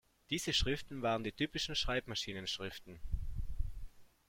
[0.31, 2.99] Diese Schriften waren die typischen Schreibmaschinen-Schriften.